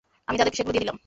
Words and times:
আমি 0.27 0.37
তাদেরকে 0.37 0.57
সেগুলো 0.59 0.71
দিয়ে 0.73 0.83
দিলাম। 0.83 0.97